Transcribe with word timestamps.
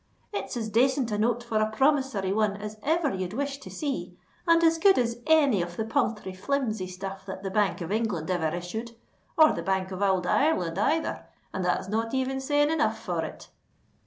"It's 0.33 0.57
as 0.57 0.67
dacent 0.69 1.11
a 1.11 1.17
note 1.19 1.43
for 1.43 1.59
a 1.59 1.69
promissory 1.69 2.33
one 2.33 2.57
as 2.57 2.75
ever 2.81 3.13
you'd 3.13 3.33
wish 3.35 3.59
to 3.59 3.69
see, 3.69 4.17
and 4.47 4.63
as 4.63 4.79
good 4.79 4.97
as 4.97 5.21
any 5.27 5.61
of 5.61 5.77
the 5.77 5.85
palthry 5.85 6.33
flimsy 6.33 6.87
stuff 6.87 7.23
that 7.27 7.43
the 7.43 7.51
Bank 7.51 7.81
of 7.81 7.91
England 7.91 8.31
ever 8.31 8.47
issued—or 8.49 9.51
the 9.53 9.61
Bank 9.61 9.91
of 9.91 10.01
Ould 10.01 10.25
Ireland 10.25 10.79
either: 10.79 11.27
and 11.53 11.63
that's 11.63 11.87
not 11.87 12.15
even 12.15 12.41
saying 12.41 12.71
enough 12.71 12.97
for 12.99 13.23
it." 13.23 13.49